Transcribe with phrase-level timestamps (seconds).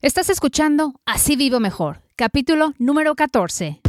[0.00, 3.80] Estás escuchando Así Vivo Mejor, capítulo número 14.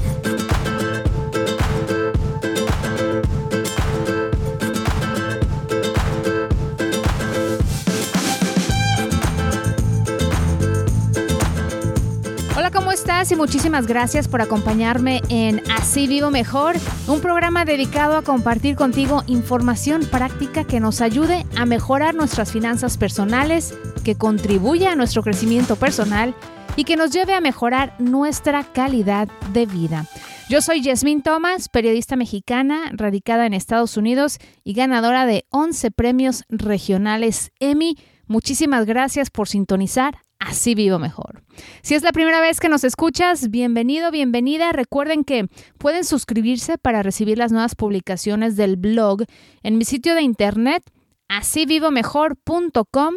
[12.58, 13.32] Hola, ¿cómo estás?
[13.32, 19.24] Y muchísimas gracias por acompañarme en Así Vivo Mejor, un programa dedicado a compartir contigo
[19.28, 23.76] información práctica que nos ayude a mejorar nuestras finanzas personales,
[24.10, 26.34] que contribuya a nuestro crecimiento personal
[26.76, 30.08] y que nos lleve a mejorar nuestra calidad de vida.
[30.50, 36.44] Yo soy Yasmín Thomas, periodista mexicana radicada en Estados Unidos y ganadora de 11 premios
[36.50, 37.98] regionales Emmy.
[38.26, 41.44] Muchísimas gracias por sintonizar Así vivo mejor.
[41.84, 44.72] Si es la primera vez que nos escuchas, bienvenido, bienvenida.
[44.72, 49.26] Recuerden que pueden suscribirse para recibir las nuevas publicaciones del blog
[49.62, 50.82] en mi sitio de internet
[51.28, 53.16] asívivomejor.com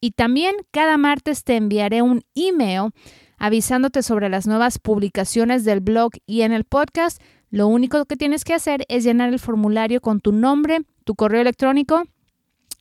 [0.00, 2.90] y también cada martes te enviaré un email
[3.38, 7.20] avisándote sobre las nuevas publicaciones del blog y en el podcast.
[7.50, 11.40] Lo único que tienes que hacer es llenar el formulario con tu nombre, tu correo
[11.40, 12.04] electrónico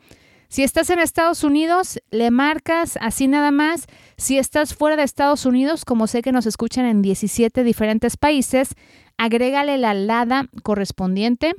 [0.49, 3.87] Si estás en Estados Unidos, le marcas así nada más.
[4.17, 8.75] Si estás fuera de Estados Unidos, como sé que nos escuchan en 17 diferentes países,
[9.17, 11.55] agrégale la LADA correspondiente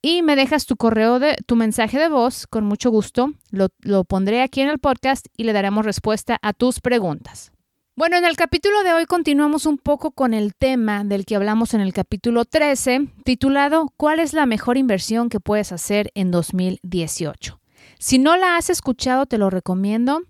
[0.00, 3.32] y me dejas tu correo de tu mensaje de voz con mucho gusto.
[3.50, 7.51] Lo, lo, pondré aquí en el podcast y le daremos respuesta a tus preguntas.
[7.94, 11.74] Bueno, en el capítulo de hoy continuamos un poco con el tema del que hablamos
[11.74, 17.60] en el capítulo 13, titulado ¿Cuál es la mejor inversión que puedes hacer en 2018?
[17.98, 20.22] Si no la has escuchado, te lo recomiendo.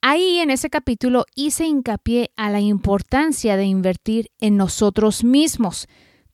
[0.00, 5.88] Ahí en ese capítulo hice hincapié a la importancia de invertir en nosotros mismos,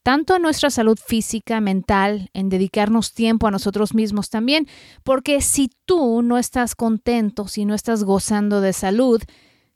[0.05, 4.69] tanto en nuestra salud física, mental, en dedicarnos tiempo a nosotros mismos también,
[5.03, 9.21] porque si tú no estás contento, si no estás gozando de salud,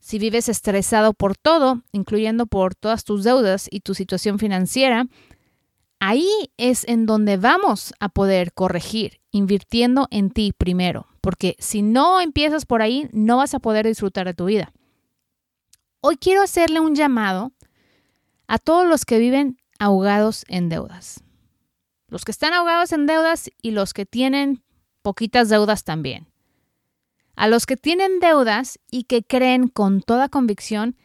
[0.05, 5.07] si vives estresado por todo, incluyendo por todas tus deudas y tu situación financiera,
[5.99, 12.21] ahí es en donde vamos a poder corregir, invirtiendo en ti primero porque si no
[12.21, 14.71] empiezas por ahí, no vas a poder disfrutar de tu vida.
[15.99, 17.51] Hoy quiero hacerle un llamado
[18.45, 21.23] a todos los que viven ahogados en deudas.
[22.09, 24.63] Los que están ahogados en deudas y los que tienen
[25.01, 26.27] poquitas deudas también.
[27.35, 30.95] A los que tienen deudas y que creen con toda convicción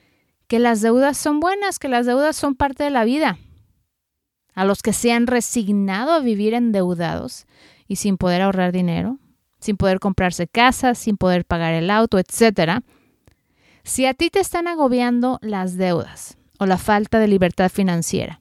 [0.47, 3.39] que las deudas son buenas, que las deudas son parte de la vida.
[4.55, 7.47] A los que se han resignado a vivir endeudados
[7.87, 9.19] y sin poder ahorrar dinero
[9.61, 12.83] sin poder comprarse casa, sin poder pagar el auto, etc.
[13.85, 18.41] Si a ti te están agobiando las deudas o la falta de libertad financiera,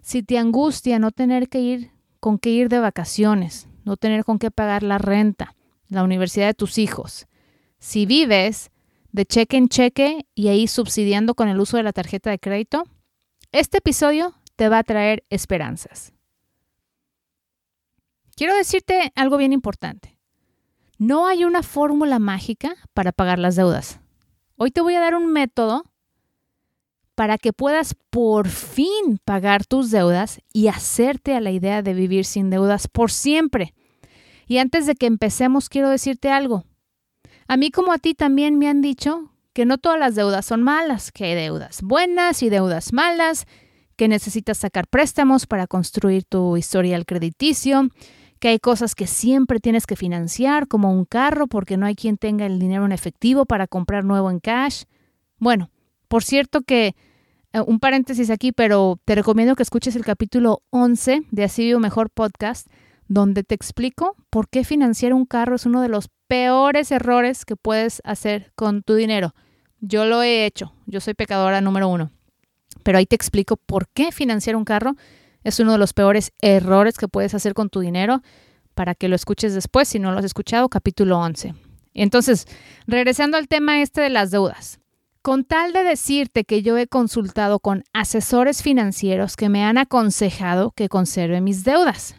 [0.00, 1.90] si te angustia no tener que ir
[2.20, 5.54] con qué ir de vacaciones, no tener con qué pagar la renta,
[5.88, 7.26] la universidad de tus hijos,
[7.80, 8.70] si vives
[9.10, 12.84] de cheque en cheque y ahí subsidiando con el uso de la tarjeta de crédito,
[13.50, 16.12] este episodio te va a traer esperanzas.
[18.36, 20.16] Quiero decirte algo bien importante.
[20.98, 23.98] No hay una fórmula mágica para pagar las deudas.
[24.56, 25.84] Hoy te voy a dar un método
[27.14, 32.24] para que puedas por fin pagar tus deudas y hacerte a la idea de vivir
[32.24, 33.74] sin deudas por siempre.
[34.46, 36.64] Y antes de que empecemos, quiero decirte algo.
[37.50, 40.62] A mí como a ti también me han dicho que no todas las deudas son
[40.62, 43.48] malas, que hay deudas buenas y deudas malas,
[43.96, 47.88] que necesitas sacar préstamos para construir tu historial crediticio,
[48.38, 52.18] que hay cosas que siempre tienes que financiar, como un carro, porque no hay quien
[52.18, 54.84] tenga el dinero en efectivo para comprar nuevo en cash.
[55.36, 55.70] Bueno,
[56.06, 56.94] por cierto que
[57.52, 61.80] eh, un paréntesis aquí, pero te recomiendo que escuches el capítulo 11 de Así Vivo
[61.80, 62.68] Mejor Podcast,
[63.08, 67.56] donde te explico por qué financiar un carro es uno de los peores errores que
[67.56, 69.34] puedes hacer con tu dinero.
[69.80, 72.12] Yo lo he hecho, yo soy pecadora número uno,
[72.84, 74.94] pero ahí te explico por qué financiar un carro
[75.42, 78.22] es uno de los peores errores que puedes hacer con tu dinero
[78.76, 81.52] para que lo escuches después si no lo has escuchado, capítulo 11.
[81.94, 82.46] Entonces,
[82.86, 84.78] regresando al tema este de las deudas.
[85.22, 90.70] Con tal de decirte que yo he consultado con asesores financieros que me han aconsejado
[90.76, 92.14] que conserve mis deudas.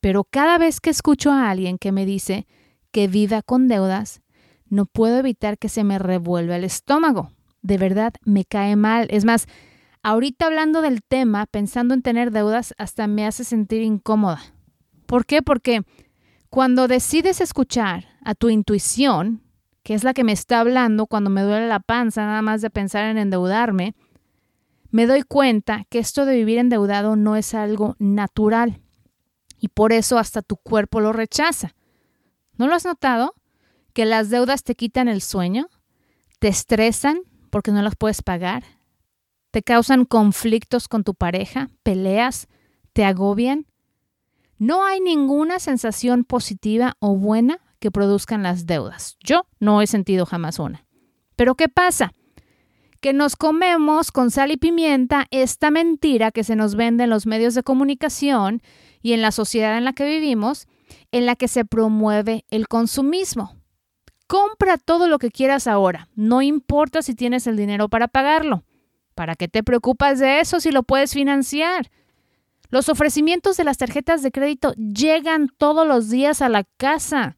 [0.00, 2.46] Pero cada vez que escucho a alguien que me dice
[2.92, 4.22] que viva con deudas,
[4.68, 7.32] no puedo evitar que se me revuelva el estómago.
[7.62, 9.08] De verdad, me cae mal.
[9.10, 9.46] Es más,
[10.02, 14.40] ahorita hablando del tema, pensando en tener deudas, hasta me hace sentir incómoda.
[15.06, 15.42] ¿Por qué?
[15.42, 15.82] Porque
[16.48, 19.42] cuando decides escuchar a tu intuición,
[19.82, 22.70] que es la que me está hablando cuando me duele la panza nada más de
[22.70, 23.94] pensar en endeudarme,
[24.90, 28.80] me doy cuenta que esto de vivir endeudado no es algo natural
[29.58, 31.74] y por eso hasta tu cuerpo lo rechaza.
[32.56, 33.34] ¿No lo has notado?
[33.92, 35.68] Que las deudas te quitan el sueño,
[36.38, 38.64] te estresan porque no las puedes pagar,
[39.50, 42.48] te causan conflictos con tu pareja, peleas,
[42.92, 43.66] te agobian.
[44.58, 49.18] No hay ninguna sensación positiva o buena que produzcan las deudas.
[49.22, 50.86] Yo no he sentido jamás una.
[51.36, 52.12] Pero ¿qué pasa?
[53.00, 57.26] Que nos comemos con sal y pimienta esta mentira que se nos vende en los
[57.26, 58.62] medios de comunicación
[59.02, 60.68] y en la sociedad en la que vivimos,
[61.12, 63.56] en la que se promueve el consumismo.
[64.26, 68.64] Compra todo lo que quieras ahora, no importa si tienes el dinero para pagarlo.
[69.14, 71.90] ¿Para qué te preocupas de eso si lo puedes financiar?
[72.70, 77.36] Los ofrecimientos de las tarjetas de crédito llegan todos los días a la casa.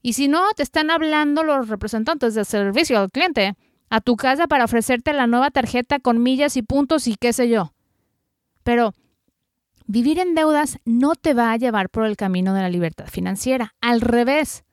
[0.00, 3.56] Y si no, te están hablando los representantes del servicio al cliente
[3.90, 7.48] a tu casa para ofrecerte la nueva tarjeta con millas y puntos y qué sé
[7.48, 7.72] yo.
[8.62, 8.94] Pero
[9.86, 13.74] vivir en deudas no te va a llevar por el camino de la libertad financiera.
[13.80, 14.64] Al revés,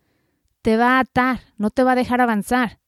[0.62, 2.80] te va a atar, no te va a dejar avanzar.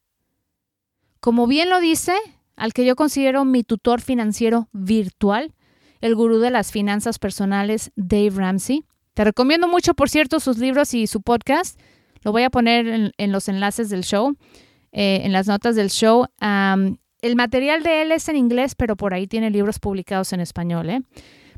[1.19, 2.13] Como bien lo dice,
[2.55, 5.53] al que yo considero mi tutor financiero virtual,
[6.01, 8.85] el gurú de las finanzas personales, Dave Ramsey.
[9.13, 11.79] Te recomiendo mucho, por cierto, sus libros y su podcast.
[12.21, 14.35] Lo voy a poner en, los enlaces del show,
[14.91, 16.27] eh, en las notas del show.
[16.41, 20.89] el material de él es en inglés, pero por ahí tiene libros publicados en español.
[20.89, 21.01] ¿eh?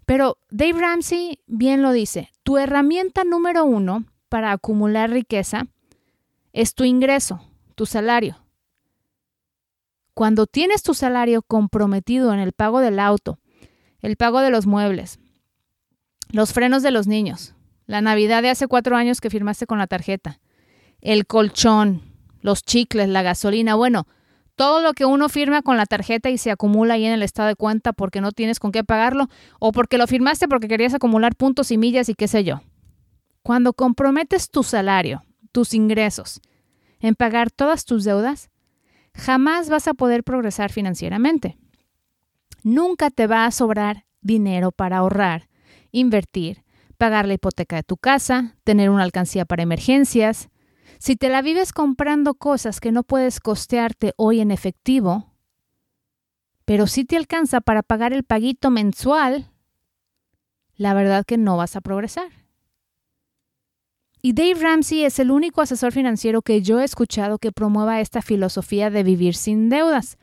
[0.08, 5.68] Pero Dave Ramsey bien lo dice, tu herramienta número uno para acumular riqueza
[6.54, 7.42] es tu ingreso,
[7.76, 8.38] tu salario.
[10.14, 13.40] Cuando tienes tu salario comprometido en el pago del auto,
[14.00, 15.20] el pago de los muebles,
[16.30, 17.54] los frenos de los niños,
[17.86, 20.40] la Navidad de hace cuatro años que firmaste con la tarjeta,
[21.02, 22.02] el colchón,
[22.40, 24.08] los chicles, la gasolina, bueno,
[24.58, 27.48] todo lo que uno firma con la tarjeta y se acumula ahí en el estado
[27.48, 31.36] de cuenta porque no tienes con qué pagarlo o porque lo firmaste porque querías acumular
[31.36, 32.62] puntos y millas y qué sé yo.
[33.44, 36.42] Cuando comprometes tu salario, tus ingresos,
[37.00, 38.50] en pagar todas tus deudas,
[39.14, 41.58] jamás vas a poder progresar financieramente.
[42.64, 45.50] Nunca te va a sobrar dinero para ahorrar,
[45.92, 46.64] invertir,
[46.98, 50.50] pagar la hipoteca de tu casa, tener una alcancía para emergencias,
[51.00, 55.34] si te la vives comprando cosas que no puedes costearte hoy en efectivo,
[56.66, 59.52] pero si te alcanza para pagar el paguito mensual,
[60.76, 62.30] la verdad que no vas a progresar.
[64.22, 68.22] Y Dave Ramsey es el único asesor financiero que yo he escuchado que promueva esta
[68.22, 70.18] filosofía de vivir sin deudas.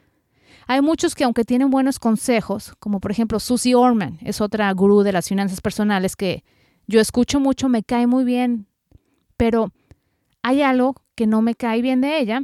[0.67, 5.03] Hay muchos que aunque tienen buenos consejos, como por ejemplo Susie Orman, es otra gurú
[5.03, 6.44] de las finanzas personales que
[6.87, 8.67] yo escucho mucho, me cae muy bien,
[9.37, 9.73] pero
[10.44, 12.43] hay algo que no me cae bien de ella,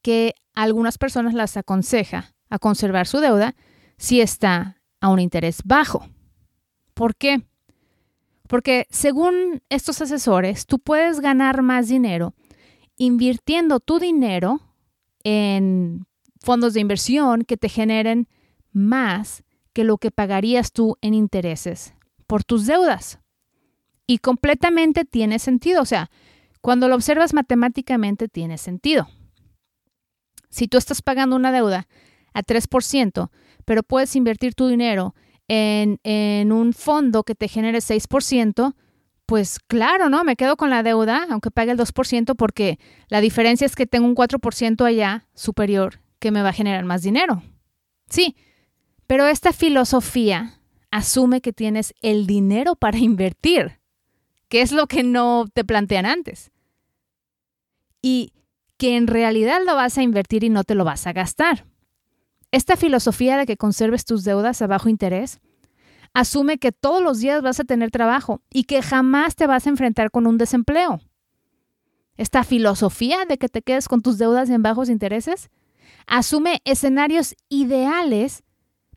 [0.00, 3.54] que algunas personas las aconseja a conservar su deuda
[3.98, 6.08] si está a un interés bajo.
[6.94, 7.42] ¿Por qué?
[8.48, 12.34] Porque según estos asesores, tú puedes ganar más dinero
[12.96, 14.60] invirtiendo tu dinero
[15.24, 16.06] en
[16.40, 18.28] fondos de inversión que te generen
[18.72, 21.92] más que lo que pagarías tú en intereses
[22.26, 23.20] por tus deudas.
[24.06, 25.82] Y completamente tiene sentido.
[25.82, 26.10] O sea,
[26.60, 29.08] cuando lo observas matemáticamente tiene sentido.
[30.48, 31.88] Si tú estás pagando una deuda
[32.32, 33.30] a 3%,
[33.64, 35.14] pero puedes invertir tu dinero
[35.46, 38.74] en, en un fondo que te genere 6%,
[39.26, 40.24] pues claro, ¿no?
[40.24, 44.06] Me quedo con la deuda, aunque pague el 2%, porque la diferencia es que tengo
[44.06, 47.42] un 4% allá superior que me va a generar más dinero.
[48.08, 48.36] Sí,
[49.06, 50.60] pero esta filosofía
[50.90, 53.77] asume que tienes el dinero para invertir
[54.48, 56.50] que es lo que no te plantean antes.
[58.02, 58.32] Y
[58.76, 61.66] que en realidad lo vas a invertir y no te lo vas a gastar.
[62.50, 65.40] Esta filosofía de que conserves tus deudas a bajo interés
[66.14, 69.70] asume que todos los días vas a tener trabajo y que jamás te vas a
[69.70, 71.00] enfrentar con un desempleo.
[72.16, 75.50] Esta filosofía de que te quedes con tus deudas en bajos intereses
[76.06, 78.42] asume escenarios ideales,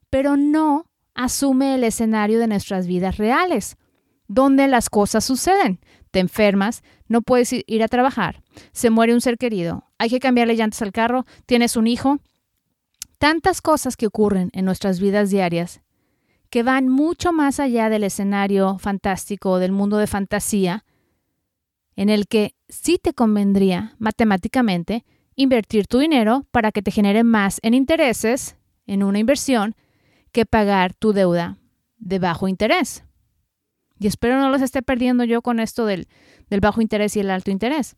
[0.09, 3.75] pero no asume el escenario de nuestras vidas reales
[4.33, 5.79] donde las cosas suceden.
[6.09, 10.55] Te enfermas, no puedes ir a trabajar, se muere un ser querido, hay que cambiarle
[10.55, 12.19] llantas al carro, tienes un hijo.
[13.17, 15.81] Tantas cosas que ocurren en nuestras vidas diarias
[16.49, 20.83] que van mucho más allá del escenario fantástico, del mundo de fantasía,
[21.95, 27.59] en el que sí te convendría matemáticamente invertir tu dinero para que te genere más
[27.61, 29.75] en intereses en una inversión
[30.33, 31.57] que pagar tu deuda
[31.97, 33.05] de bajo interés.
[34.01, 36.07] Y espero no los esté perdiendo yo con esto del,
[36.59, 37.95] bajo interés y el alto interés.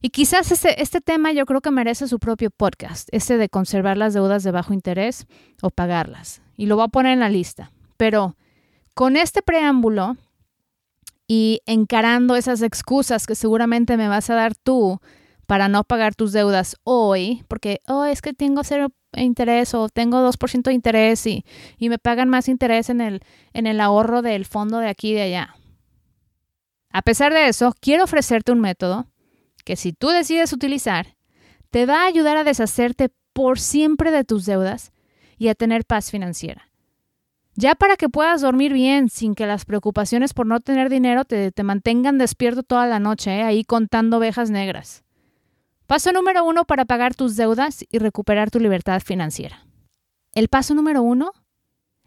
[0.00, 3.96] Y quizás este, este tema yo creo que merece su propio podcast, este de conservar
[3.96, 5.26] las deudas de bajo interés
[5.60, 6.40] o pagarlas.
[6.56, 7.72] Y lo voy a poner en la lista.
[7.96, 8.36] Pero
[8.94, 10.16] con este preámbulo
[11.26, 15.00] y encarando esas excusas que seguramente me vas a dar tú
[15.46, 20.18] para no pagar tus deudas hoy, porque, oh, es que tengo cero interés o tengo
[20.18, 21.44] 2% de interés y,
[21.78, 25.14] y, me pagan más interés en el, en el ahorro del fondo de aquí y
[25.14, 25.56] de allá.
[26.90, 29.06] A pesar de eso, quiero ofrecerte un método
[29.64, 31.16] que si tú decides utilizar,
[31.70, 34.92] te va a ayudar a deshacerte por siempre de tus deudas
[35.38, 36.70] y a tener paz financiera.
[37.54, 41.52] Ya para que puedas dormir bien sin que las preocupaciones por no tener dinero te,
[41.52, 43.42] te mantengan despierto toda la noche, ¿eh?
[43.42, 45.04] ahí contando ovejas negras.
[45.90, 49.66] Paso número uno para pagar tus deudas y recuperar tu libertad financiera.
[50.32, 51.32] El paso número uno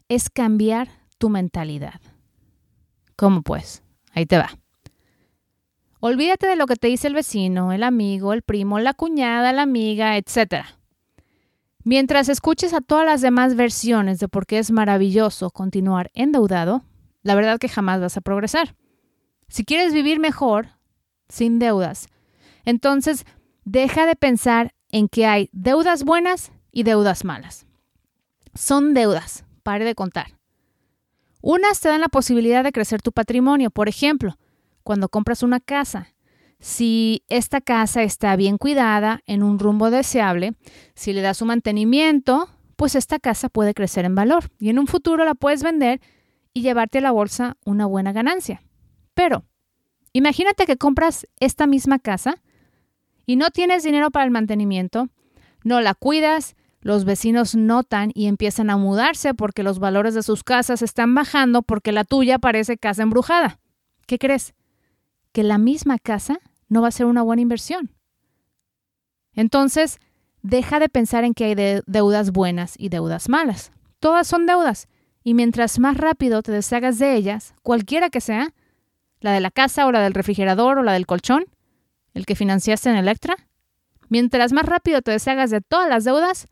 [0.08, 0.88] es cambiar
[1.18, 2.00] tu mentalidad.
[3.18, 3.84] ¿Cómo pues?
[4.14, 4.58] Ahí te va.
[6.00, 9.64] Olvídate de lo que te dice el vecino, el amigo, el primo, la cuñada, la
[9.64, 10.64] amiga, etc.
[11.84, 16.86] Mientras escuches a todas las demás versiones de por qué es maravilloso continuar endeudado,
[17.22, 18.78] la verdad que jamás vas a progresar.
[19.50, 20.70] Si quieres vivir mejor,
[21.28, 22.08] sin deudas,
[22.64, 23.26] entonces
[23.66, 27.66] Deja de pensar en que hay deudas buenas y deudas malas.
[28.54, 30.38] Son deudas, pare de contar.
[31.42, 33.70] Unas te dan la posibilidad de crecer tu patrimonio.
[33.70, 34.38] Por ejemplo,
[34.84, 36.14] cuando compras una casa,
[36.60, 40.54] si esta casa está bien cuidada, en un rumbo deseable,
[40.96, 44.88] si le das un mantenimiento, pues esta casa puede crecer en valor y en un
[44.88, 46.00] futuro la puedes vender
[46.54, 48.64] y llevarte a la bolsa una buena ganancia.
[49.14, 49.44] Pero,
[50.14, 52.42] imagínate que compras esta misma casa
[53.26, 55.10] y no tienes dinero para el mantenimiento,
[55.64, 60.44] no la cuidas, los vecinos notan y empiezan a mudarse porque los valores de sus
[60.44, 63.60] casas están bajando porque la tuya parece casa embrujada.
[64.06, 64.54] ¿Qué crees?
[65.32, 67.92] Que la misma casa no va a ser una buena inversión.
[69.34, 70.00] Entonces,
[70.42, 73.72] deja de pensar en que hay deudas buenas y deudas malas.
[74.00, 74.90] Todas son deudas.
[75.24, 78.54] Y mientras más rápido te deshagas de ellas, cualquiera que sea,
[79.22, 81.46] la de la casa o la del refrigerador o la del colchón,
[82.14, 83.36] el que financiaste en Electra,
[84.10, 86.48] mientras más rápido te deshagas de todas las deudas,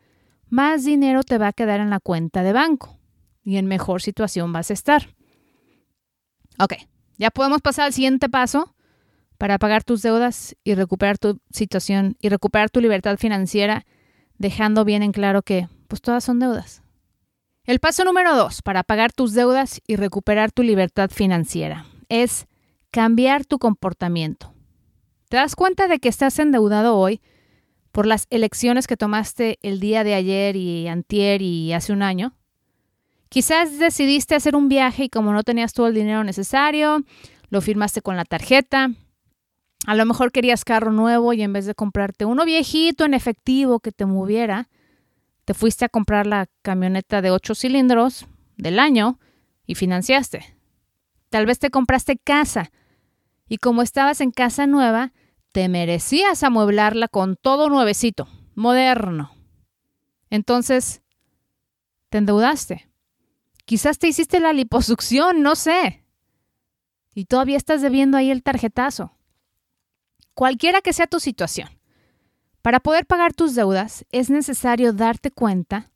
[0.50, 3.00] más dinero te va a quedar en la cuenta de banco
[3.44, 5.16] y en mejor situación vas a estar.
[6.60, 6.74] Ok,
[7.18, 8.76] ya podemos pasar al siguiente paso
[9.38, 13.86] para pagar tus deudas y recuperar tu situación y recuperar tu libertad financiera,
[14.38, 16.84] dejando bien en claro que pues todas son deudas.
[17.64, 22.48] El paso número dos para pagar tus deudas y recuperar tu libertad financiera es
[22.92, 24.54] cambiar tu comportamiento.
[25.32, 27.22] ¿Te das cuenta de que estás endeudado hoy
[27.94, 32.36] por las elecciones que tomaste el día de ayer y antier y hace un año?
[33.30, 37.06] Quizás decidiste hacer un viaje y como no tenías todo el dinero necesario,
[37.50, 38.90] lo firmaste con la tarjeta.
[39.88, 43.80] A lo mejor querías carro nuevo y en vez de comprarte uno viejito en efectivo
[43.80, 44.68] que te moviera,
[45.46, 49.18] te fuiste a comprar la camioneta de ocho cilindros del año
[49.66, 50.58] y financiaste.
[51.30, 52.70] Tal vez te compraste casa
[53.48, 55.14] y como estabas en casa nueva,
[55.52, 59.32] te merecías amueblarla con todo nuevecito, moderno.
[60.30, 61.02] Entonces,
[62.10, 62.90] te endeudaste.
[63.66, 66.06] Quizás te hiciste la liposucción, no sé.
[67.14, 69.18] Y todavía estás debiendo ahí el tarjetazo.
[70.34, 71.70] Cualquiera que sea tu situación,
[72.62, 75.92] para poder pagar tus deudas es necesario darte cuenta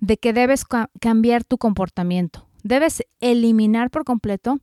[0.00, 0.64] de que debes
[1.00, 2.48] cambiar tu comportamiento.
[2.62, 4.60] Debes eliminar por completo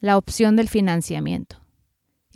[0.00, 1.63] la opción del financiamiento.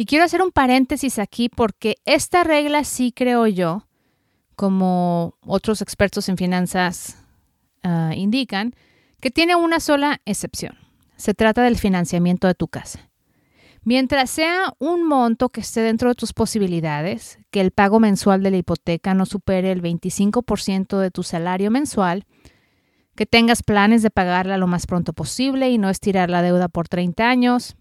[0.01, 3.89] Y quiero hacer un paréntesis aquí porque esta regla sí creo yo,
[4.55, 7.19] como otros expertos en finanzas
[7.83, 8.75] ah, indican,
[9.21, 10.79] que tiene una sola excepción.
[11.17, 13.11] Se trata del financiamiento de tu casa.
[13.83, 18.53] Mientras sea un monto que esté dentro de tus posibilidades, que el pago mensual de
[18.53, 22.25] la hipoteca no supere el 25% de tu salario mensual,
[23.17, 26.87] que tengas planes de pagarla lo más pronto posible y no estirar la deuda por
[26.87, 27.77] 30 años,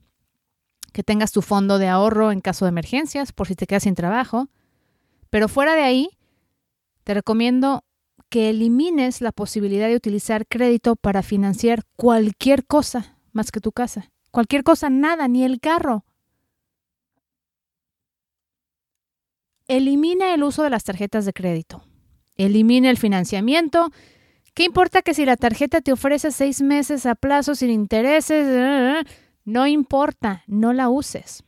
[0.97, 3.93] que tengas tu fondo de ahorro en caso de emergencias por si te quedas sin
[3.93, 4.47] trabajo.
[5.29, 6.09] Pero fuera de ahí,
[7.03, 7.83] te recomiendo
[8.29, 14.09] que elimines la posibilidad de utilizar crédito para financiar cualquier cosa más que tu casa.
[14.31, 16.03] Cualquier cosa, nada, ni el carro.
[19.67, 21.83] elimina el uso de las tarjetas de crédito.
[22.37, 23.91] Elimina el financiamiento.
[24.55, 29.05] ¿Qué importa que si la tarjeta te ofrece seis meses a plazo sin intereses?
[29.47, 31.45] No importa, no la uses.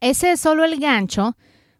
[0.00, 1.36] Ese es solo el gancho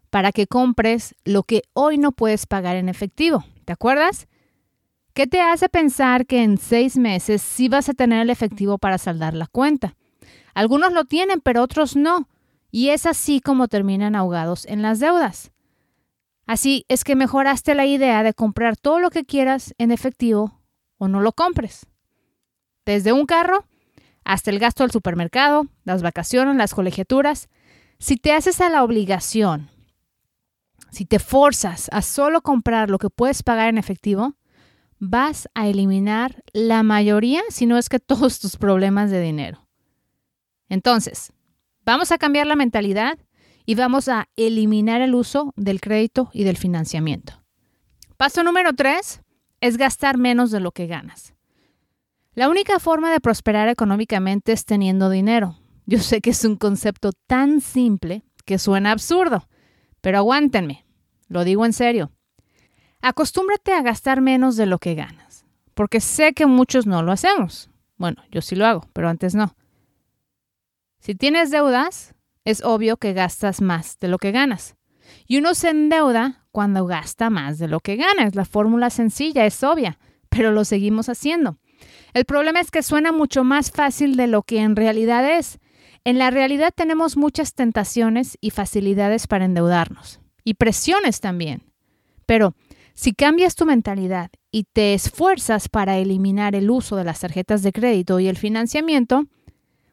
[0.09, 3.43] para que compres lo que hoy no puedes pagar en efectivo.
[3.65, 4.29] ¿Te acuerdas?
[5.13, 8.97] ¿Qué te hace pensar que en seis meses sí vas a tener el efectivo para
[8.97, 9.97] saldar la cuenta?
[10.53, 12.29] Algunos lo tienen, pero otros no.
[12.71, 15.51] Y es así como terminan ahogados en las deudas.
[16.45, 20.61] Así es que mejoraste la idea de comprar todo lo que quieras en efectivo
[20.97, 21.85] o no lo compres.
[22.85, 23.65] Desde un carro
[24.31, 27.49] hasta el gasto del supermercado, las vacaciones, las colegiaturas.
[27.99, 29.69] Si te haces a la obligación,
[30.89, 34.35] si te forzas a solo comprar lo que puedes pagar en efectivo,
[34.99, 39.67] vas a eliminar la mayoría, si no es que todos tus problemas de dinero.
[40.69, 41.33] Entonces,
[41.83, 43.19] vamos a cambiar la mentalidad
[43.65, 47.43] y vamos a eliminar el uso del crédito y del financiamiento.
[48.15, 49.23] Paso número tres
[49.59, 51.33] es gastar menos de lo que ganas.
[52.33, 55.57] La única forma de prosperar económicamente es teniendo dinero.
[55.85, 59.49] Yo sé que es un concepto tan simple que suena absurdo,
[59.99, 60.85] pero aguántenme,
[61.27, 62.13] lo digo en serio.
[63.01, 67.69] Acostúmbrate a gastar menos de lo que ganas, porque sé que muchos no lo hacemos.
[67.97, 69.53] Bueno, yo sí lo hago, pero antes no.
[70.99, 74.77] Si tienes deudas, es obvio que gastas más de lo que ganas.
[75.27, 78.23] Y uno se endeuda cuando gasta más de lo que gana.
[78.23, 81.57] Es la fórmula sencilla, es obvia, pero lo seguimos haciendo.
[82.13, 85.59] El problema es que suena mucho más fácil de lo que en realidad es.
[86.03, 90.19] En la realidad tenemos muchas tentaciones y facilidades para endeudarnos.
[90.43, 91.63] Y presiones también.
[92.25, 92.55] Pero
[92.93, 97.71] si cambias tu mentalidad y te esfuerzas para eliminar el uso de las tarjetas de
[97.71, 99.25] crédito y el financiamiento,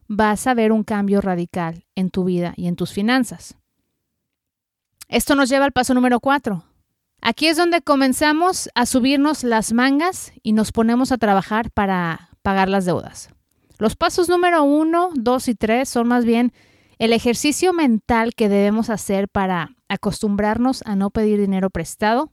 [0.08, 3.56] vas a ver un cambio radical en tu vida y en tus finanzas.
[5.08, 6.64] Esto nos lleva al paso número cuatro.
[7.20, 12.68] Aquí es donde comenzamos a subirnos las mangas y nos ponemos a trabajar para pagar
[12.68, 13.30] las deudas.
[13.78, 16.52] Los pasos número uno, dos y tres son más bien
[16.98, 22.32] el ejercicio mental que debemos hacer para acostumbrarnos a no pedir dinero prestado,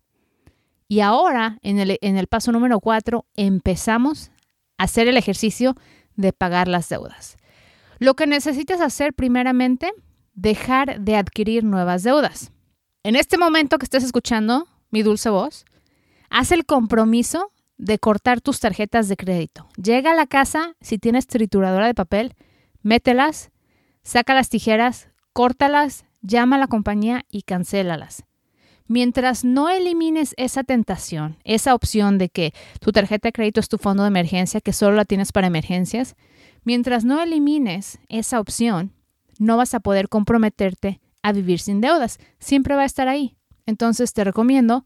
[0.88, 4.32] y ahora, en el, en el paso número cuatro, empezamos
[4.78, 5.76] a hacer el ejercicio
[6.16, 7.38] de pagar las deudas.
[7.98, 9.92] Lo que necesitas hacer primeramente,
[10.34, 12.52] dejar de adquirir nuevas deudas.
[13.04, 15.66] En este momento que estás escuchando mi dulce voz,
[16.30, 19.68] haz el compromiso de cortar tus tarjetas de crédito.
[19.82, 22.36] Llega a la casa, si tienes trituradora de papel,
[22.82, 23.52] mételas,
[24.04, 28.24] saca las tijeras, córtalas, llama a la compañía y cancélalas.
[28.88, 33.80] Mientras no elimines esa tentación, esa opción de que tu tarjeta de crédito es tu
[33.80, 36.16] fondo de emergencia, que solo la tienes para emergencias,
[36.64, 38.94] mientras no elimines esa opción,
[39.40, 42.20] no vas a poder comprometerte a vivir sin deudas.
[42.40, 43.36] Siempre va a estar ahí.
[43.66, 44.86] Entonces te recomiendo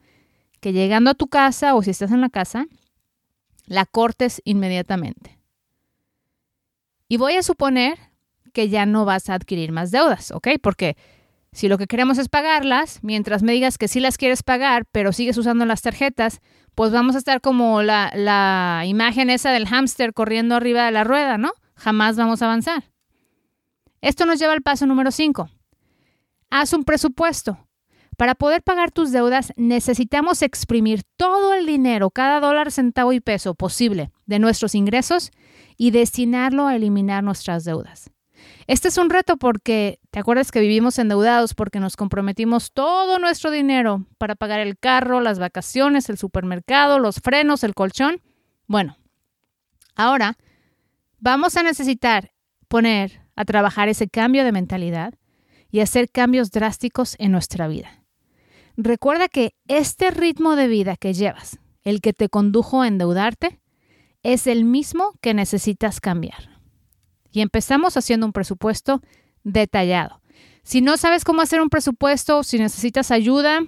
[0.60, 2.68] que llegando a tu casa o si estás en la casa,
[3.66, 5.40] la cortes inmediatamente.
[7.08, 7.98] Y voy a suponer
[8.54, 10.50] que ya no vas a adquirir más deudas, ¿ok?
[10.62, 10.98] Porque
[11.52, 15.14] si lo que queremos es pagarlas, mientras me digas que sí las quieres pagar, pero
[15.14, 16.42] sigues usando las tarjetas,
[16.76, 21.04] pues vamos a estar como la, la imagen esa del hámster corriendo arriba de la
[21.04, 21.52] rueda, ¿no?
[21.76, 22.92] Jamás vamos a avanzar.
[24.02, 25.50] Esto nos lleva al paso número 5.
[26.52, 27.69] Haz un presupuesto.
[28.20, 33.56] Para poder pagar tus deudas necesitamos exprimir todo el dinero, cada dólar, centavo y peso
[33.56, 35.32] posible de nuestros ingresos
[35.78, 38.12] y destinarlo a eliminar nuestras deudas.
[38.68, 43.52] Este es un reto porque, ¿te acuerdas que vivimos endeudados porque nos comprometimos todo nuestro
[43.52, 48.22] dinero para pagar el carro, las vacaciones, el supermercado, los frenos, el colchón?
[48.68, 48.98] Bueno,
[49.96, 50.38] ahora
[51.20, 52.34] vamos a necesitar
[52.68, 55.14] poner a trabajar ese cambio de mentalidad
[55.72, 57.99] y hacer cambios drásticos en nuestra vida.
[58.82, 63.60] Recuerda que este ritmo de vida que llevas, el que te condujo a endeudarte,
[64.24, 66.62] es el mismo que necesitas cambiar
[67.30, 69.02] y empezamos haciendo un presupuesto
[69.44, 70.22] detallado.
[70.64, 73.60] Si no sabes cómo hacer un presupuesto, si necesitas ayuda,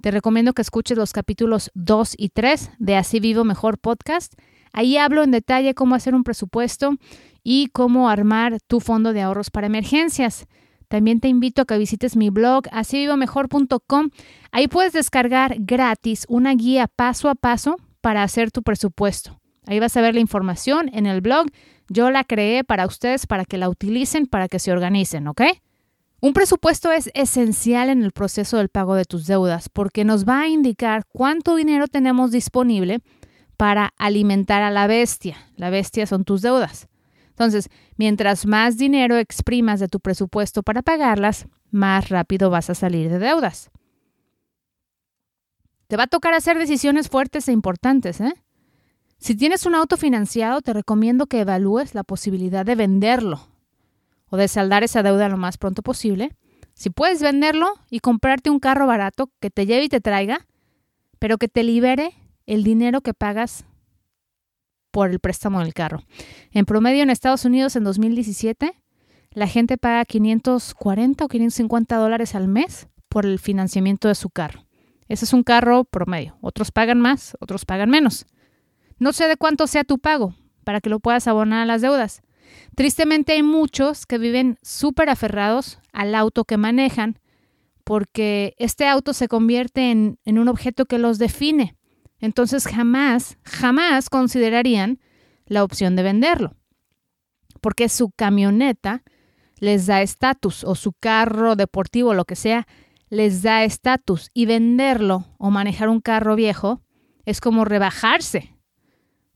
[0.00, 4.34] te recomiendo que escuches los capítulos 2 y 3 de Así Vivo Mejor podcast.
[4.72, 6.96] Ahí hablo en detalle cómo hacer un presupuesto
[7.44, 10.48] y cómo armar tu fondo de ahorros para emergencias.
[10.88, 14.10] También te invito a que visites mi blog asívivomejor.com.
[14.52, 19.40] Ahí puedes descargar gratis una guía paso a paso para hacer tu presupuesto.
[19.66, 21.48] Ahí vas a ver la información en el blog
[21.88, 25.42] yo la creé para ustedes, para que la utilicen, para que se organicen, ¿ok?
[26.20, 30.40] Un presupuesto es esencial en el proceso del pago de tus deudas porque nos va
[30.40, 33.00] a indicar cuánto dinero tenemos disponible
[33.56, 35.36] para alimentar a la bestia.
[35.56, 36.88] La bestia son tus deudas.
[37.36, 37.68] Entonces,
[37.98, 43.18] mientras más dinero exprimas de tu presupuesto para pagarlas, más rápido vas a salir de
[43.18, 43.70] deudas.
[45.86, 48.32] Te va a tocar hacer decisiones fuertes e importantes, ¿eh?
[49.18, 53.48] Si tienes un auto financiado, te recomiendo que evalúes la posibilidad de venderlo
[54.30, 56.34] o de saldar esa deuda lo más pronto posible.
[56.72, 60.46] Si puedes venderlo y comprarte un carro barato que te lleve y te traiga,
[61.18, 62.14] pero que te libere
[62.46, 63.66] el dinero que pagas
[64.96, 66.04] por el préstamo del carro.
[66.52, 68.72] En promedio en Estados Unidos en 2017,
[69.30, 74.64] la gente paga 540 o 550 dólares al mes por el financiamiento de su carro.
[75.06, 76.38] Ese es un carro promedio.
[76.40, 78.24] Otros pagan más, otros pagan menos.
[78.98, 82.22] No sé de cuánto sea tu pago para que lo puedas abonar a las deudas.
[82.74, 87.18] Tristemente hay muchos que viven súper aferrados al auto que manejan
[87.84, 91.76] porque este auto se convierte en, en, un objeto que los define.
[92.20, 95.00] Entonces jamás, jamás considerarían
[95.46, 96.56] la opción de venderlo.
[97.60, 99.02] Porque su camioneta
[99.58, 102.66] les da estatus o su carro deportivo, lo que sea,
[103.08, 104.30] les da estatus.
[104.34, 106.82] Y venderlo o manejar un carro viejo
[107.24, 108.56] es como rebajarse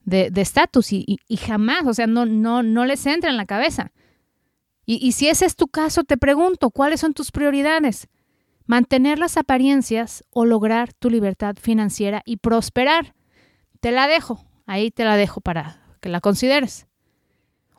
[0.03, 3.91] de estatus y, jamás, o sea, no, no, no les entra en la cabeza.
[4.85, 8.09] Y, y si ese es tu caso, te pregunto, ¿cuáles son tus prioridades?
[8.71, 13.15] ¿Mantener las apariencias o lograr tu libertad financiera y prosperar?
[13.81, 16.87] Te la dejo, ahí te la dejo para que la consideres.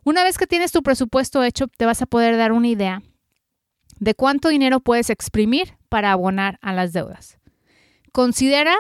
[0.05, 3.03] Una vez que tienes tu presupuesto hecho, te vas a poder dar una idea
[4.01, 7.39] de cuánto dinero puedes exprimir para abonar a las deudas.
[8.13, 8.77] Considera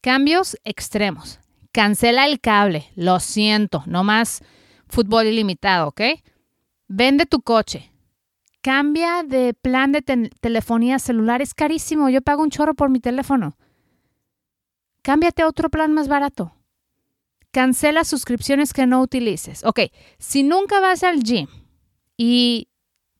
[0.00, 1.40] cambios extremos.
[1.72, 4.40] Cancela el cable, lo siento, no más
[4.86, 6.00] fútbol ilimitado, ¿ok?
[6.86, 7.90] Vende tu coche.
[8.68, 13.56] Cambia de plan de telefonía celular, es carísimo, yo pago un chorro por mi teléfono.
[15.00, 16.52] Cámbiate a otro plan más barato.
[17.50, 19.64] Cancela suscripciones que no utilices.
[19.64, 19.80] Ok,
[20.18, 21.46] si nunca vas al gym
[22.18, 22.68] y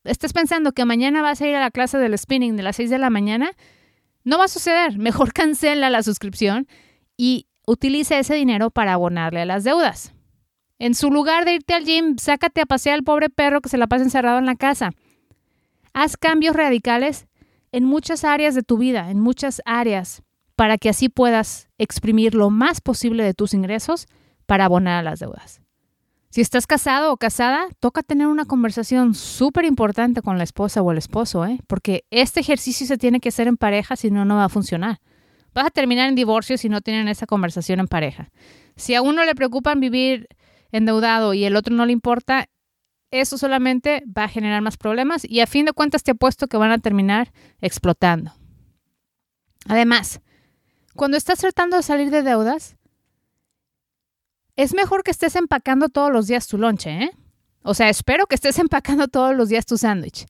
[0.04, 2.90] estás pensando que mañana vas a ir a la clase del spinning de las 6
[2.90, 3.52] de la mañana,
[4.24, 4.98] no va a suceder.
[4.98, 6.68] Mejor cancela la suscripción
[7.16, 10.12] y utilice ese dinero para abonarle a las deudas.
[10.78, 13.78] En su lugar de irte al gym, sácate a pasear al pobre perro que se
[13.78, 14.90] la pasa encerrado en la casa.
[15.92, 17.26] Haz cambios radicales
[17.72, 20.22] en muchas áreas de tu vida, en muchas áreas,
[20.56, 24.06] para que así puedas exprimir lo más posible de tus ingresos
[24.46, 25.60] para abonar a las deudas.
[26.30, 30.92] Si estás casado o casada, toca tener una conversación súper importante con la esposa o
[30.92, 31.58] el esposo, ¿eh?
[31.66, 35.00] porque este ejercicio se tiene que hacer en pareja, si no, no va a funcionar.
[35.54, 38.30] Vas a terminar en divorcio si no tienen esa conversación en pareja.
[38.76, 40.28] Si a uno le preocupan vivir
[40.70, 42.48] endeudado y el otro no le importa,
[43.10, 46.56] eso solamente va a generar más problemas y a fin de cuentas te apuesto que
[46.56, 48.32] van a terminar explotando.
[49.66, 50.20] Además,
[50.94, 52.76] cuando estás tratando de salir de deudas,
[54.56, 57.10] es mejor que estés empacando todos los días tu lonche, ¿eh?
[57.62, 60.26] O sea, espero que estés empacando todos los días tu sándwich.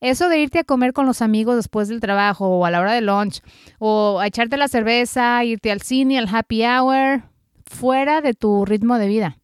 [0.00, 2.92] Eso de irte a comer con los amigos después del trabajo o a la hora
[2.92, 3.42] de lunch
[3.78, 7.22] o a echarte la cerveza, irte al cine, al happy hour,
[7.66, 9.38] fuera de tu ritmo de vida,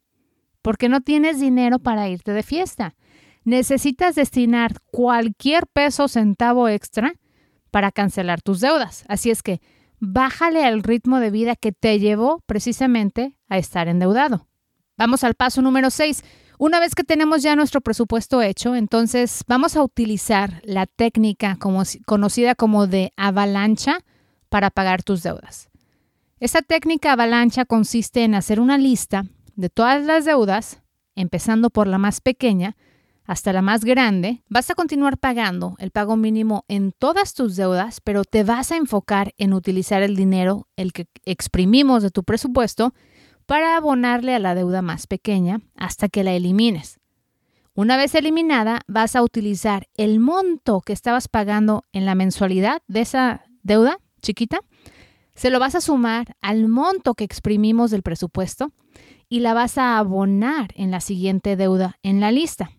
[0.67, 2.93] porque no tienes dinero para irte de fiesta.
[3.45, 7.13] Necesitas destinar cualquier peso o centavo extra
[7.71, 9.05] para cancelar tus deudas.
[9.07, 9.61] Así es que
[10.01, 14.49] bájale al ritmo de vida que te llevó precisamente a estar endeudado.
[14.97, 16.21] Vamos al paso número 6
[16.57, 21.57] una vez que tenemos ya nuestro presupuesto hecho, entonces vamos a utilizar la técnica
[22.05, 23.99] conocida como de avalancha
[24.49, 25.69] para pagar tus deudas.
[26.41, 29.23] Esta técnica avalancha consiste en hacer una lista
[29.57, 30.81] de todas las deudas,
[31.15, 32.77] empezando por la más pequeña
[33.25, 34.43] hasta la más grande.
[34.47, 38.77] Vas a continuar pagando el pago mínimo en todas tus deudas, pero te vas a
[38.77, 42.93] enfocar en utilizar el dinero, el que exprimimos de tu presupuesto,
[43.45, 46.99] para abonarle a la deuda más pequeña hasta que la elimines.
[47.73, 53.01] Una vez eliminada, vas a utilizar el monto que estabas pagando en la mensualidad de
[53.01, 54.61] esa deuda chiquita,
[55.35, 58.71] se lo vas a sumar al monto que exprimimos del presupuesto
[59.29, 62.71] y la vas a abonar en la siguiente deuda en la lista.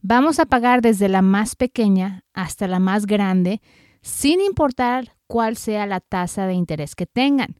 [0.00, 3.62] Vamos a pagar desde la más pequeña hasta la más grande,
[4.02, 7.56] sin importar cuál sea la tasa de interés que tengan.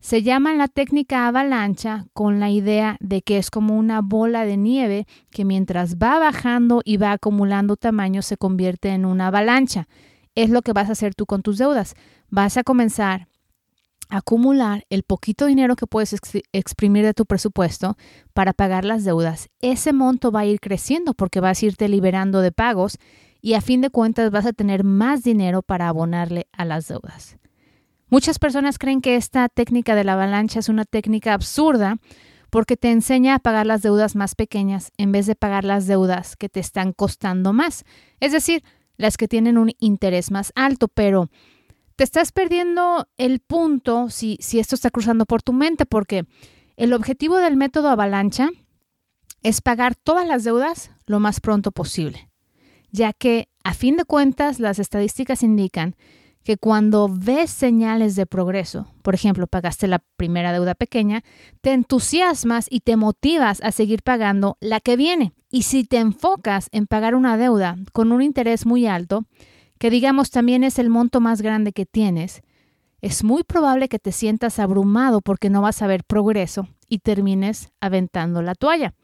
[0.00, 4.56] Se llama la técnica avalancha con la idea de que es como una bola de
[4.56, 9.86] nieve que mientras va bajando y va acumulando tamaño se convierte en una avalancha.
[10.34, 11.94] Es lo que vas a hacer tú con tus deudas.
[12.30, 13.28] Vas a comenzar
[14.12, 16.14] acumular el poquito dinero que puedes
[16.52, 17.96] exprimir de tu presupuesto
[18.34, 19.48] para pagar las deudas.
[19.62, 22.98] Ese monto va a ir creciendo porque vas a irte liberando de pagos
[23.40, 27.38] y a fin de cuentas vas a tener más dinero para abonarle a las deudas.
[28.08, 31.96] Muchas personas creen que esta técnica de la avalancha es una técnica absurda
[32.50, 36.36] porque te enseña a pagar las deudas más pequeñas en vez de pagar las deudas
[36.36, 37.84] que te están costando más,
[38.20, 38.62] es decir,
[38.98, 41.30] las que tienen un interés más alto, pero
[41.96, 46.24] te estás perdiendo el punto si, si esto está cruzando por tu mente, porque
[46.76, 48.50] el objetivo del método avalancha
[49.42, 52.30] es pagar todas las deudas lo más pronto posible,
[52.90, 55.96] ya que a fin de cuentas las estadísticas indican
[56.44, 61.22] que cuando ves señales de progreso, por ejemplo, pagaste la primera deuda pequeña,
[61.60, 65.32] te entusiasmas y te motivas a seguir pagando la que viene.
[65.50, 69.24] Y si te enfocas en pagar una deuda con un interés muy alto,
[69.82, 72.42] que digamos también es el monto más grande que tienes,
[73.00, 77.72] es muy probable que te sientas abrumado porque no vas a ver progreso y termines
[77.80, 78.94] aventando la toalla.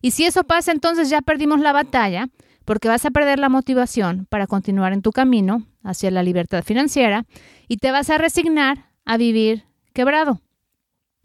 [0.00, 2.28] Y si eso pasa, entonces ya perdimos la batalla
[2.64, 7.26] porque vas a perder la motivación para continuar en tu camino hacia la libertad financiera
[7.66, 9.64] y te vas a resignar a vivir
[9.94, 10.42] quebrado.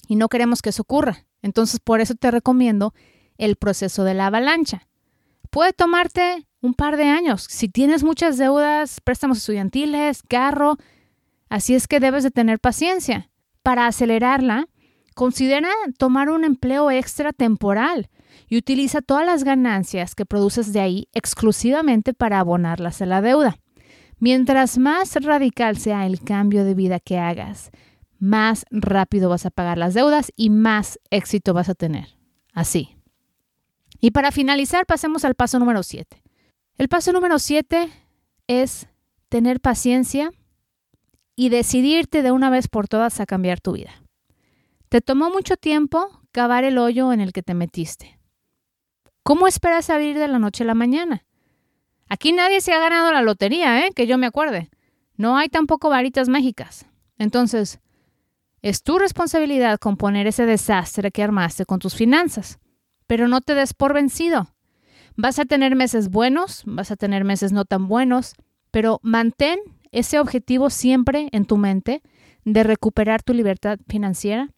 [0.07, 1.27] Y no queremos que eso ocurra.
[1.43, 2.95] Entonces, por eso te recomiendo
[3.37, 4.87] el proceso de la avalancha.
[5.51, 7.45] Puede tomarte un par de años.
[7.49, 10.77] Si tienes muchas deudas, préstamos estudiantiles, carro,
[11.47, 13.29] así es que debes de tener paciencia.
[13.61, 14.67] Para acelerarla,
[15.13, 18.09] considera tomar un empleo extra temporal
[18.47, 23.57] y utiliza todas las ganancias que produces de ahí exclusivamente para abonarlas a la deuda.
[24.17, 27.69] Mientras más radical sea el cambio de vida que hagas,
[28.17, 32.17] más rápido vas a pagar las deudas y más éxito vas a tener.
[32.53, 32.97] Así.
[33.99, 36.24] Y para finalizar, pasemos al paso número 7.
[36.77, 37.89] El paso número 7
[38.47, 38.87] es
[39.29, 40.31] tener paciencia
[41.35, 43.91] y decidirte de una vez por todas a cambiar tu vida.
[44.89, 48.19] Te tomó mucho tiempo cavar el hoyo en el que te metiste.
[49.23, 51.25] ¿Cómo esperas salir de la noche a la mañana?
[52.09, 53.91] Aquí nadie se ha ganado la lotería, ¿eh?
[53.95, 54.69] que yo me acuerde.
[55.15, 56.85] No hay tampoco varitas mágicas.
[57.17, 57.79] Entonces,
[58.61, 62.59] es tu responsabilidad componer ese desastre que armaste con tus finanzas.
[63.07, 64.54] Pero no te des por vencido.
[65.17, 68.35] Vas a tener meses buenos, vas a tener meses no tan buenos,
[68.71, 69.59] pero mantén
[69.91, 72.01] ese objetivo siempre en tu mente
[72.43, 74.49] de recuperar tu libertad financiera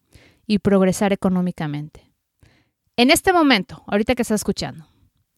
[0.46, 2.10] y progresar económicamente.
[2.96, 4.88] En este momento, ahorita que estás escuchando,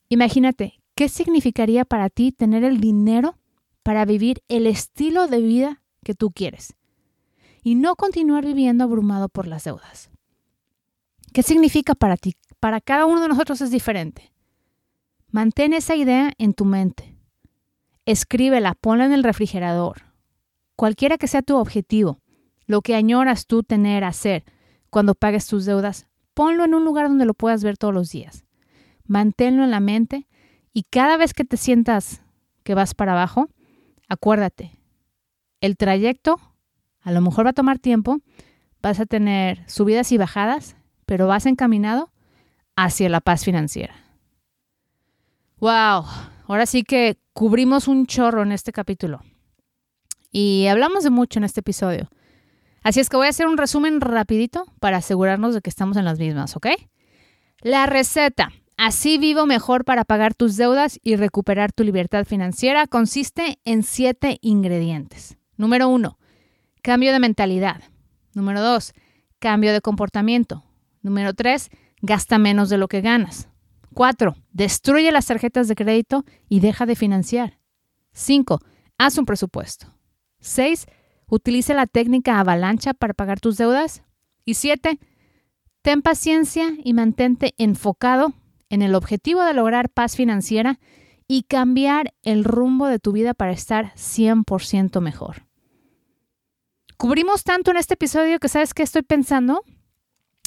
[0.08, 3.36] imagínate qué significaría para ti tener el dinero
[3.82, 6.74] para vivir el estilo de vida que tú quieres
[7.62, 10.10] y no continuar viviendo abrumado por las deudas.
[11.34, 12.36] ¿Qué significa para ti?
[12.58, 14.32] Para cada uno de nosotros es diferente.
[15.30, 17.16] Mantén esa idea en tu mente.
[18.04, 20.02] Escríbela, ponla en el refrigerador.
[20.74, 22.20] Cualquiera que sea tu objetivo,
[22.66, 24.44] lo que añoras tú tener, hacer
[24.90, 28.44] cuando pagues tus deudas, ponlo en un lugar donde lo puedas ver todos los días.
[29.04, 30.26] Manténlo en la mente
[30.72, 32.22] y cada vez que te sientas
[32.64, 33.48] que vas para abajo,
[34.08, 34.72] acuérdate,
[35.60, 36.40] el trayecto
[37.02, 38.18] a lo mejor va a tomar tiempo,
[38.82, 42.10] vas a tener subidas y bajadas, pero vas encaminado
[42.76, 44.09] hacia la paz financiera.
[45.60, 46.06] ¡Wow!
[46.48, 49.20] Ahora sí que cubrimos un chorro en este capítulo.
[50.32, 52.08] Y hablamos de mucho en este episodio.
[52.82, 56.06] Así es que voy a hacer un resumen rapidito para asegurarnos de que estamos en
[56.06, 56.68] las mismas, ¿ok?
[57.60, 58.52] La receta.
[58.78, 64.38] Así vivo mejor para pagar tus deudas y recuperar tu libertad financiera consiste en siete
[64.40, 65.36] ingredientes.
[65.58, 66.18] Número uno,
[66.80, 67.82] cambio de mentalidad.
[68.32, 68.94] Número dos,
[69.38, 70.64] cambio de comportamiento.
[71.02, 71.68] Número tres,
[72.00, 73.49] gasta menos de lo que ganas.
[73.94, 77.58] Cuatro, destruye las tarjetas de crédito y deja de financiar.
[78.12, 78.60] Cinco,
[78.98, 79.94] haz un presupuesto.
[80.38, 80.86] Seis,
[81.30, 84.02] Utilice la técnica avalancha para pagar tus deudas.
[84.44, 84.98] Y siete,
[85.80, 88.34] ten paciencia y mantente enfocado
[88.68, 90.80] en el objetivo de lograr paz financiera
[91.28, 95.46] y cambiar el rumbo de tu vida para estar 100% mejor.
[96.96, 99.62] Cubrimos tanto en este episodio que sabes qué estoy pensando.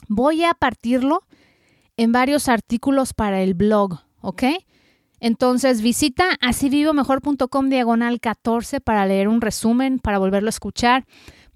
[0.09, 1.25] Voy a partirlo
[1.97, 4.43] en varios artículos para el blog, ¿ok?
[5.19, 11.05] Entonces visita asivivomejor.com diagonal 14 para leer un resumen, para volverlo a escuchar,